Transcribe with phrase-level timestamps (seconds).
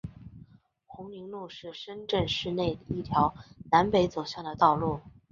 [0.87, 3.35] 红岭路是深圳市内一条
[3.69, 5.01] 南北走向的道路。